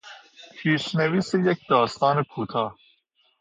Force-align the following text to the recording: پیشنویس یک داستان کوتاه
پیشنویس 0.61 1.33
یک 1.33 1.57
داستان 1.69 2.23
کوتاه 2.23 2.77